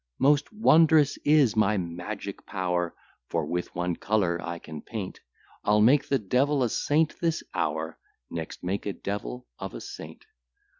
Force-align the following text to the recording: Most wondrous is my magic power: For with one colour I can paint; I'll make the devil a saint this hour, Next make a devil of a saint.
Most 0.17 0.51
wondrous 0.51 1.17
is 1.17 1.55
my 1.55 1.77
magic 1.77 2.43
power: 2.47 2.95
For 3.29 3.45
with 3.45 3.75
one 3.75 3.95
colour 3.95 4.39
I 4.41 4.57
can 4.57 4.81
paint; 4.81 5.19
I'll 5.63 5.79
make 5.79 6.07
the 6.09 6.17
devil 6.17 6.63
a 6.63 6.69
saint 6.69 7.19
this 7.19 7.43
hour, 7.53 7.99
Next 8.31 8.63
make 8.63 8.87
a 8.87 8.93
devil 8.93 9.45
of 9.59 9.75
a 9.75 9.79
saint. 9.81 10.25